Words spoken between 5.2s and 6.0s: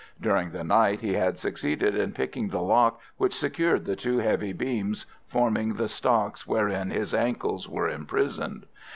forming the